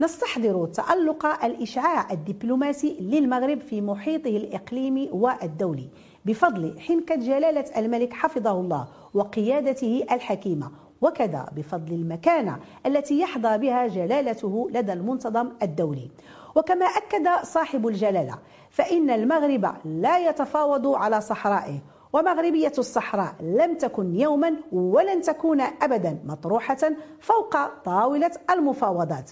نستحضر 0.02 0.66
تألق 0.66 1.46
الإشعاع 1.46 2.12
الدبلوماسي 2.12 2.98
للمغرب 3.00 3.60
في 3.60 3.82
محيطه 3.82 4.38
الإقليمي 4.38 5.10
والدولي 5.12 5.90
بفضل 6.26 6.80
حنكة 6.80 7.16
جلالة 7.16 7.66
الملك 7.78 8.14
حفظه 8.14 8.52
الله 8.52 8.88
وقيادته 9.14 10.06
الحكيمة 10.12 10.72
وكذا 11.02 11.46
بفضل 11.56 11.94
المكانة 11.94 12.60
التي 12.86 13.20
يحظى 13.20 13.58
بها 13.58 13.88
جلالته 13.88 14.70
لدى 14.74 14.94
المنتظم 14.94 15.50
الدولي. 15.64 16.12
وكما 16.56 16.86
أكد 16.86 17.28
صاحب 17.44 17.88
الجلالة 17.88 18.38
فإن 18.70 19.10
المغرب 19.10 19.76
لا 19.86 20.18
يتفاوض 20.30 20.88
على 20.88 21.22
صحرائه 21.22 21.80
ومغربية 22.14 22.74
الصحراء 22.78 23.36
لم 23.42 23.78
تكن 23.78 24.16
يوما 24.16 24.56
ولن 24.72 25.22
تكون 25.22 25.62
أبدا 25.62 26.20
مطروحة 26.26 26.92
فوق 27.20 27.68
طاولة 27.86 28.32
المفاوضات. 28.50 29.32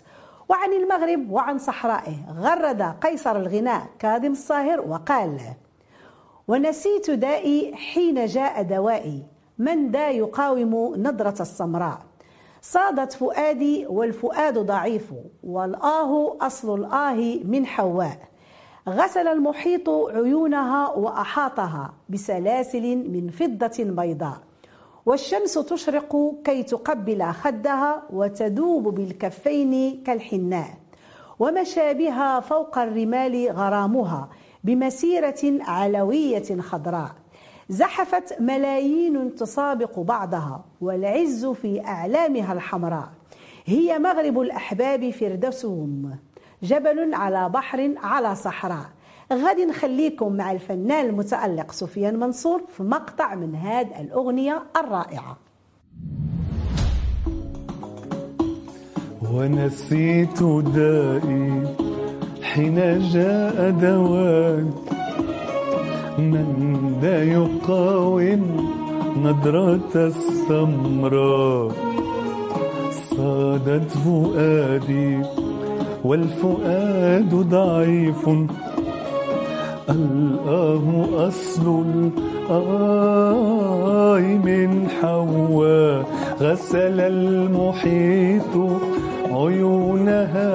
وعن 0.49 0.73
المغرب 0.73 1.31
وعن 1.31 1.57
صحرائه 1.57 2.15
غرد 2.39 2.81
قيصر 2.81 3.35
الغناء 3.35 3.87
كاظم 3.99 4.31
الصاهر 4.31 4.81
وقال 4.81 5.39
ونسيت 6.47 7.11
دائي 7.11 7.75
حين 7.75 8.25
جاء 8.25 8.61
دوائي 8.61 9.23
من 9.59 9.91
دا 9.91 10.09
يقاوم 10.09 10.93
نظرة 10.97 11.41
السمراء. 11.41 11.99
صادت 12.61 13.13
فؤادي 13.13 13.87
والفؤاد 13.87 14.57
ضعيف 14.57 15.13
والآه 15.43 16.37
أصل 16.41 16.79
الآه 16.79 17.39
من 17.43 17.65
حواء. 17.65 18.17
غسل 18.89 19.27
المحيط 19.27 19.89
عيونها 19.89 20.89
وأحاطها 20.89 21.93
بسلاسل 22.09 22.95
من 22.95 23.29
فضة 23.29 23.83
بيضاء. 23.83 24.37
والشمس 25.05 25.53
تشرق 25.53 26.35
كي 26.43 26.63
تقبل 26.63 27.23
خدها 27.23 28.03
وتذوب 28.13 28.95
بالكفين 28.95 30.03
كالحناء. 30.03 30.69
ومشى 31.39 31.93
بها 31.93 32.39
فوق 32.39 32.77
الرمال 32.77 33.51
غرامها 33.51 34.29
بمسيرة 34.63 35.41
علوية 35.43 36.61
خضراء. 36.61 37.11
زحفت 37.69 38.41
ملايين 38.41 39.35
تسابق 39.35 39.99
بعضها 39.99 40.65
والعز 40.81 41.45
في 41.45 41.85
أعلامها 41.85 42.53
الحمراء. 42.53 43.09
هي 43.65 43.99
مغرب 43.99 44.39
الأحباب 44.39 45.09
فردوسهم 45.09 46.17
جبل 46.63 47.13
على 47.13 47.49
بحر 47.49 47.93
على 47.97 48.35
صحراء. 48.35 48.85
غادي 49.33 49.65
نخليكم 49.65 50.33
مع 50.33 50.51
الفنان 50.51 51.05
المتألق 51.05 51.71
سفيان 51.71 52.19
منصور 52.19 52.61
في 52.77 52.83
مقطع 52.83 53.35
من 53.35 53.55
هذه 53.55 54.01
الأغنية 54.01 54.63
الرائعة. 54.77 55.37
ونسيت 59.33 60.43
دائي 60.75 61.75
حين 62.41 62.99
جاء 62.99 63.69
دواك 63.69 64.73
من 66.19 66.47
ذا 67.01 67.23
يقاوم 67.23 68.41
نظرة 69.23 69.93
السمراء 69.95 71.71
صادت 73.17 73.91
فؤادي 73.91 75.21
والفؤاد 76.03 77.35
ضعيف. 77.35 78.29
الآه 79.89 80.85
أصل 81.27 81.83
الآي 82.51 84.27
من 84.37 84.87
حواء 85.01 86.05
غسل 86.41 86.99
المحيط 86.99 88.53
عيونها 89.31 90.47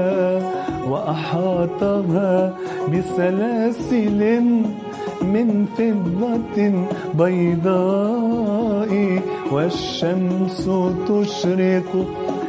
وأحاطها 0.90 2.54
بسلاسل 2.92 4.40
من 5.24 5.66
فضة 5.78 6.72
بيضاء 7.24 8.92
والشمس 9.52 10.70
تشرق 11.08 11.90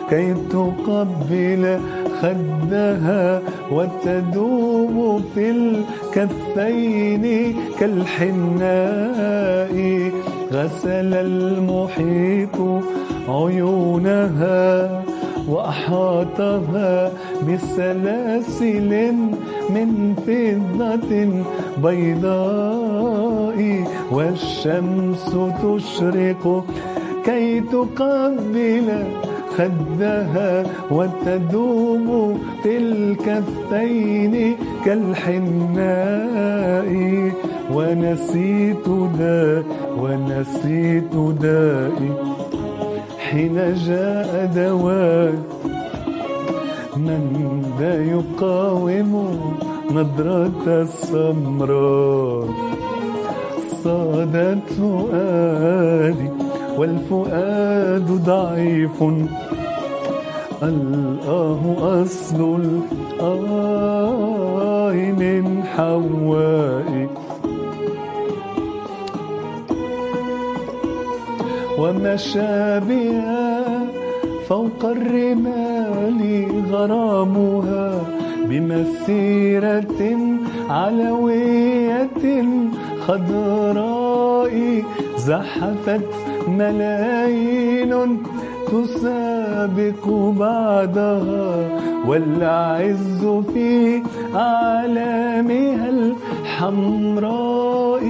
كي 0.10 0.34
تقبل 0.34 1.80
خدها 2.22 3.42
وتدوب 3.72 5.22
في 5.36 5.52
الكفين 5.52 7.56
كالحناء. 7.80 9.76
غسل 10.54 11.14
المحيط 11.14 12.58
عيونها 13.30 15.05
وأحاطها 15.50 17.12
بسلاسل 17.48 18.92
من 19.70 19.90
فضة 20.28 21.12
بيضاء 21.84 23.60
والشمس 24.12 25.26
تشرق 25.64 26.44
كي 27.26 27.62
تقبل 27.62 28.88
خدها 29.58 30.52
وتدوم 30.92 32.08
في 32.64 32.78
الكفين 32.78 34.36
كالحناء. 34.86 36.36
ونسيت 37.74 38.88
دا 39.20 39.64
ونسيت 40.02 41.14
دائي. 41.42 42.12
حين 43.26 43.58
جاء 43.88 44.32
دواء 44.56 45.36
من 46.98 47.24
ذا 47.80 47.94
يقاوم 48.04 49.12
نظرة 49.92 50.64
السمراء 50.68 52.48
صادت 53.84 54.66
فؤادي 54.78 56.30
والفؤاد 56.78 58.08
ضعيف. 58.26 58.98
الآه 60.64 61.64
أصل 62.02 62.40
الآه 63.20 64.94
من 65.22 65.64
حواء 65.64 67.08
ومشى 71.80 72.80
بها 72.80 73.64
فوق 74.50 74.86
الرمال 74.86 76.46
غرامها 76.72 78.02
بمسيرة 78.50 80.02
علوية 80.70 82.44
خضراء 83.08 84.84
زحفت 85.18 86.10
ملايين 86.48 88.24
تسابق 88.68 90.08
بعدها 90.40 91.70
والعز 92.08 93.26
في 93.54 94.02
أعلامها 94.36 95.90
الحمراء 95.90 98.06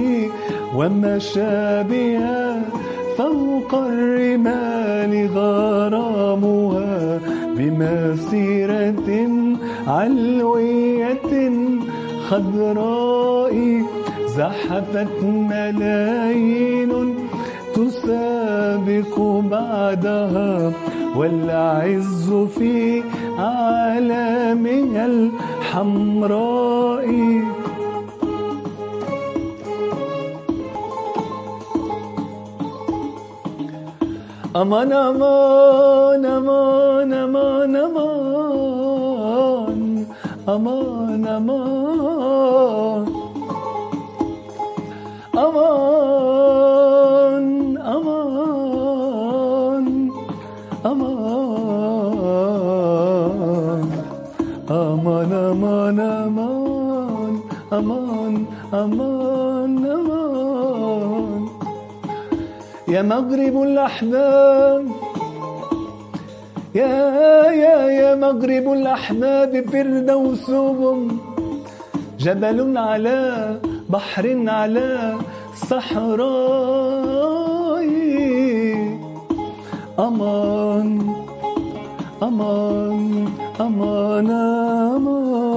ومشى 0.76 1.82
بها 1.82 2.62
فوق 3.18 3.74
الرمال 3.74 5.28
غرامها 5.34 7.20
بمسيرة 7.56 9.08
علوية 9.86 11.50
خضراء 12.28 13.82
زحفت 14.36 15.22
ملايين 15.24 17.14
تسابق 17.74 19.20
بعدها 19.50 20.72
والعز 21.16 22.30
في 22.58 23.02
أعلامها 23.38 25.06
الحمراء 25.06 27.06
أمان 34.56 34.92
أمان 34.92 36.24
أمان 36.24 37.12
أمان 37.12 37.76
أمان 37.76 38.16
أمان 40.48 41.26
أمان 41.36 43.06
أمان 45.44 47.44
أمان 47.86 49.86
أمان 50.84 51.10
أمان 54.70 55.32
أمان 55.32 56.00
أمان 56.00 57.40
أمان 57.72 58.44
أمان 58.72 59.55
يا 62.88 63.02
مغرب 63.02 63.62
الأحباب. 63.62 64.86
يا 66.74 66.96
يا 67.64 67.78
يا 68.00 68.14
مغرب 68.14 68.72
الأحباب 68.72 69.64
فردوسهم 69.72 71.18
جبل 72.18 72.78
على 72.78 73.20
بحر 73.88 74.44
على 74.48 75.16
صحراء. 75.70 76.26
أمان 79.98 80.90
أمان 82.22 83.28
أمان 83.60 84.28
أمان 84.96 85.56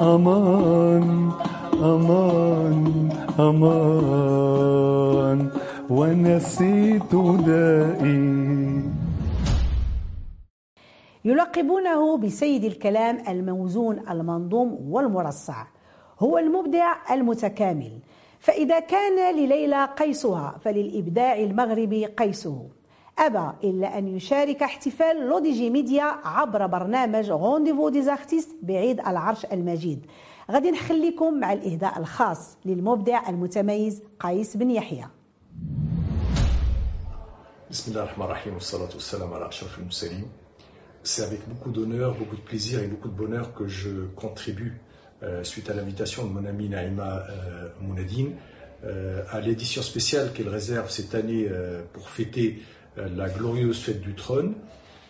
أمان 0.00 1.30
أمان 1.80 3.08
أمان 3.38 5.50
ونسيت 5.90 7.14
دائي 7.46 8.82
يلقبونه 11.24 12.16
بسيد 12.16 12.64
الكلام 12.64 13.18
الموزون 13.28 13.98
المنظوم 14.10 14.78
والمرصع. 14.90 15.64
هو 16.20 16.38
المبدع 16.38 16.94
المتكامل. 17.10 17.92
فإذا 18.40 18.80
كان 18.80 19.36
لليلى 19.36 19.84
قيسها 19.84 20.54
فللإبداع 20.64 21.38
المغربي 21.38 22.06
قيسه. 22.06 22.66
أبى 23.18 23.52
إلا 23.64 23.98
أن 23.98 24.16
يشارك 24.16 24.62
احتفال 24.62 25.28
L'ODJ 25.28 25.70
Média 25.70 26.02
عبر 26.24 26.66
برنامج 26.66 27.30
Rendez-vous 27.30 27.88
des 27.88 28.05
Artistes 28.05 28.50
بعيد 28.62 29.00
العرش 29.00 29.44
المجيد 29.44 30.06
غادي 30.50 30.70
نخليكم 30.70 31.40
مع 31.40 31.52
الإهداء 31.52 31.98
الخاص 31.98 32.56
للمبدع 32.64 33.28
المتميز 33.28 34.02
قيس 34.20 34.56
بن 34.56 34.70
يحيى 34.70 35.06
بسم 37.70 37.90
الله 37.90 38.02
الرحمن 38.02 38.24
الرحيم 38.24 38.54
والصلاة 38.54 38.88
والسلام 38.94 39.32
على 39.34 39.48
أشرف 39.48 39.78
المرسلين 39.78 40.24
C'est 41.06 41.22
avec 41.22 41.46
beaucoup 41.46 41.70
d'honneur, 41.70 42.14
beaucoup 42.14 42.36
de 42.36 42.40
plaisir 42.40 42.82
et 42.82 42.86
beaucoup 42.86 43.08
de 43.08 43.14
bonheur 43.14 43.52
que 43.52 43.66
je 43.68 44.06
contribue, 44.16 44.80
euh, 45.22 45.44
suite 45.44 45.68
à 45.68 45.74
l'invitation 45.74 46.24
de 46.24 46.30
mon 46.32 46.46
ami 46.46 46.70
Naïma 46.70 47.26
euh, 47.28 47.68
Mounadine, 47.82 48.32
euh, 48.84 49.22
à 49.30 49.38
l'édition 49.42 49.82
spéciale 49.82 50.32
qu'elle 50.32 50.48
réserve 50.48 50.88
cette 50.90 51.14
année 51.14 51.46
euh, 51.50 51.82
pour 51.92 52.08
fêter 52.08 52.58
euh, 52.58 52.83
la 52.96 53.28
glorieuse 53.28 53.78
fête 53.78 54.00
du 54.00 54.14
trône. 54.14 54.54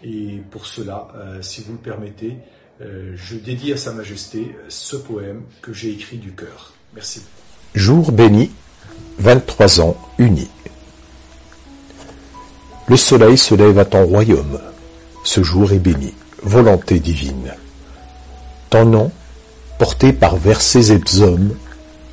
Et 0.02 0.42
pour 0.50 0.66
cela, 0.66 1.08
euh, 1.16 1.40
si 1.40 1.62
vous 1.62 1.72
le 1.72 1.78
permettez, 1.78 2.36
euh, 2.82 3.12
je 3.16 3.36
dédie 3.36 3.72
à 3.72 3.76
Sa 3.76 3.92
Majesté 3.92 4.54
ce 4.68 4.96
poème 4.96 5.42
que 5.62 5.72
j'ai 5.72 5.90
écrit 5.90 6.18
du 6.18 6.32
cœur. 6.32 6.74
Merci. 6.94 7.22
Jour 7.74 8.12
béni, 8.12 8.50
23 9.18 9.80
ans 9.80 9.96
unis. 10.18 10.50
Le 12.86 12.96
soleil 12.96 13.38
se 13.38 13.54
lève 13.54 13.78
à 13.78 13.84
ton 13.84 14.04
royaume. 14.04 14.60
Ce 15.24 15.42
jour 15.42 15.72
est 15.72 15.78
béni, 15.78 16.12
volonté 16.42 17.00
divine. 17.00 17.54
Ton 18.68 18.84
nom, 18.84 19.10
porté 19.78 20.12
par 20.12 20.36
versets 20.36 20.92
et 20.92 20.98
psaumes, 20.98 21.56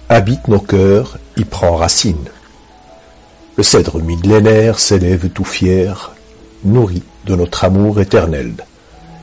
habite 0.07 0.47
nos 0.47 0.59
cœurs, 0.59 1.17
y 1.35 1.43
prend 1.43 1.75
racine. 1.75 2.29
Le 3.57 3.63
cèdre 3.63 4.01
millénaire 4.01 4.79
s'élève 4.79 5.29
tout 5.29 5.43
fier, 5.43 6.11
nourri 6.63 7.03
de 7.25 7.35
notre 7.35 7.65
amour 7.65 7.99
éternel. 7.99 8.53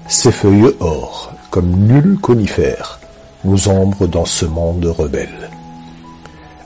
Ses 0.07 0.33
feuilles 0.33 0.75
or, 0.81 1.33
comme 1.51 1.71
nul 1.71 2.19
conifère, 2.21 3.01
nous 3.45 3.69
ombrent 3.69 4.07
dans 4.07 4.27
ce 4.27 4.45
monde 4.45 4.85
rebelle. 4.85 5.51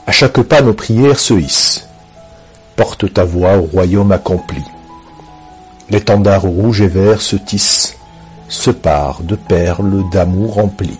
À 0.05 0.11
chaque 0.11 0.41
pas 0.41 0.61
nos 0.61 0.73
prières 0.73 1.19
se 1.19 1.33
hissent. 1.33 1.87
Porte 2.75 3.13
ta 3.13 3.23
voix 3.23 3.57
au 3.57 3.63
royaume 3.63 4.11
accompli. 4.11 4.63
L'étendard 5.89 6.41
rouge 6.41 6.81
et 6.81 6.87
vert 6.87 7.21
se 7.21 7.37
tisse, 7.37 7.95
se 8.49 8.71
pare 8.71 9.21
de 9.23 9.35
perles 9.35 10.03
d'amour 10.11 10.55
rempli. 10.55 10.97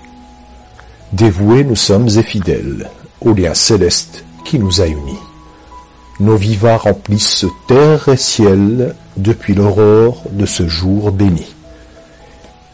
Dévoués 1.12 1.64
nous 1.64 1.76
sommes 1.76 2.08
et 2.08 2.24
fidèles 2.24 2.90
au 3.22 3.34
lien 3.34 3.54
céleste 3.54 4.24
qui 4.46 4.60
nous 4.60 4.82
a 4.82 4.88
unis. 4.88 5.20
Nos 6.20 6.38
vivats 6.38 6.78
remplissent 6.78 7.48
terre 7.68 8.08
et 8.08 8.18
ciel 8.18 8.96
depuis 9.18 9.56
l'aurore 9.56 10.24
de 10.32 10.46
ce 10.46 10.68
jour 10.68 11.12
béni. 11.12 11.56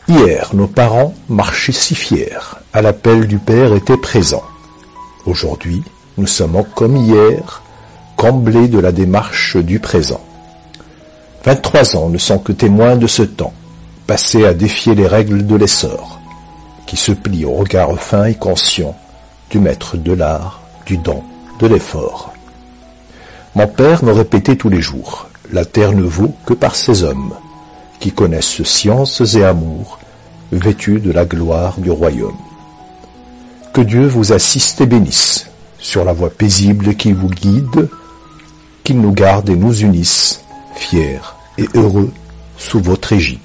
Hier, 0.09 0.49
nos 0.53 0.67
parents 0.67 1.13
marchaient 1.29 1.71
si 1.71 1.95
fiers, 1.95 2.57
à 2.73 2.81
l'appel 2.81 3.27
du 3.27 3.37
Père 3.37 3.73
étaient 3.73 3.97
présents. 3.97 4.43
Aujourd'hui, 5.25 5.83
nous 6.17 6.27
sommes 6.27 6.63
comme 6.75 6.97
hier, 6.97 7.61
comblés 8.17 8.67
de 8.67 8.79
la 8.79 8.91
démarche 8.91 9.55
du 9.55 9.79
présent. 9.79 10.21
23 11.45 11.95
ans 11.95 12.09
ne 12.09 12.17
sont 12.17 12.39
que 12.39 12.51
témoins 12.51 12.97
de 12.97 13.07
ce 13.07 13.23
temps, 13.23 13.53
passé 14.05 14.45
à 14.45 14.53
défier 14.53 14.95
les 14.95 15.07
règles 15.07 15.45
de 15.45 15.55
l'essor, 15.55 16.19
qui 16.85 16.97
se 16.97 17.13
plie 17.13 17.45
au 17.45 17.53
regard 17.53 17.97
fin 17.99 18.25
et 18.25 18.35
conscient 18.35 18.97
du 19.49 19.59
maître 19.59 19.95
de 19.95 20.11
l'art, 20.11 20.61
du 20.85 20.97
don, 20.97 21.23
de 21.59 21.67
l'effort. 21.67 22.33
Mon 23.55 23.67
père 23.67 24.03
me 24.03 24.11
répétait 24.11 24.55
tous 24.55 24.69
les 24.69 24.81
jours, 24.81 25.27
la 25.51 25.65
terre 25.65 25.93
ne 25.93 26.03
vaut 26.03 26.35
que 26.45 26.53
par 26.53 26.75
ses 26.75 27.03
hommes, 27.03 27.33
qui 27.99 28.11
connaissent 28.11 28.63
sciences 28.63 29.21
et 29.35 29.43
amour, 29.43 29.99
vêtus 30.51 30.99
de 30.99 31.11
la 31.11 31.25
gloire 31.25 31.79
du 31.79 31.91
royaume. 31.91 32.37
Que 33.73 33.81
Dieu 33.81 34.07
vous 34.07 34.33
assiste 34.33 34.81
et 34.81 34.85
bénisse 34.85 35.49
sur 35.79 36.03
la 36.03 36.13
voie 36.13 36.29
paisible 36.29 36.95
qui 36.95 37.11
vous 37.11 37.29
guide, 37.29 37.89
qu'il 38.83 39.01
nous 39.01 39.13
garde 39.13 39.49
et 39.49 39.55
nous 39.55 39.81
unisse, 39.81 40.43
fiers 40.75 41.19
et 41.57 41.67
heureux 41.73 42.11
sous 42.57 42.79
votre 42.79 43.13
égide. 43.13 43.39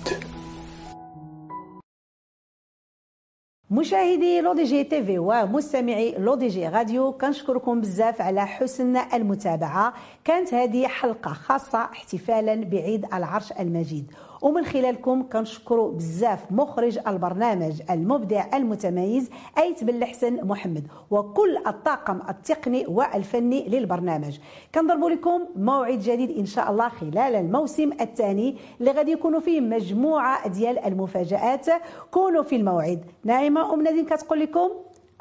مشاهدي 3.75 4.41
L'ODJ 4.40 4.85
TV 4.85 5.19
ومستمعي 5.19 6.15
L'ODJ 6.19 6.69
Radio 6.69 7.12
كنشكركم 7.13 7.81
بزاف 7.81 8.21
على 8.21 8.47
حسن 8.47 8.97
المتابعة. 8.97 9.95
كانت 10.25 10.55
هذه 10.55 10.87
حلقة 10.87 11.33
خاصة 11.33 11.79
احتفالا 11.85 12.65
بعيد 12.65 13.07
العرش 13.15 13.53
المجيد. 13.53 14.11
ومن 14.45 14.65
خلالكم 14.65 15.29
كنشكروا 15.29 15.93
بزاف 15.93 16.53
مخرج 16.53 16.99
البرنامج 17.07 17.83
المبدع 17.91 18.45
المتميز 18.55 19.31
أيت 19.59 19.85
بن 19.85 19.95
الحسن 19.95 20.47
محمد 20.47 20.87
وكل 21.11 21.57
الطاقم 21.67 22.21
التقني 22.29 22.87
والفني 22.87 23.69
للبرنامج. 23.69 24.39
كنضربوا 24.75 25.11
لكم 25.11 25.41
موعد 25.57 25.99
جديد 25.99 26.39
إن 26.39 26.47
شاء 26.47 26.71
الله 26.71 26.89
خلال 26.89 27.19
الموسم 27.19 27.91
الثاني 28.01 28.57
اللي 28.81 28.91
غادي 28.91 29.13
يكونوا 29.13 29.41
فيه 29.41 29.61
مجموعة 29.61 30.49
ديال 30.49 30.79
المفاجآت. 30.79 31.67
كونوا 32.11 32.43
في 32.43 32.57
الموعد. 32.57 33.05
ناعمة 33.25 33.75
أم 33.75 33.83
نادين 33.83 34.07
كتقول 34.07 34.41
لكم 34.41 34.71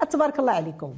تبارك 0.10 0.40
الله 0.40 0.52
عليكم. 0.52 0.94